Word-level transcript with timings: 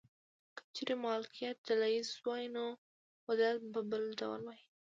که 0.55 0.63
چیرې 0.75 0.95
مالکیت 1.05 1.57
ډله 1.67 1.87
ایز 1.93 2.09
وای 2.25 2.45
نو 2.55 2.65
وضعیت 3.27 3.59
به 3.73 3.81
بل 3.91 4.03
ډول 4.19 4.41
و. 4.45 4.49